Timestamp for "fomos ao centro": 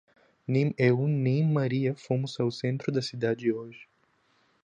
1.95-2.91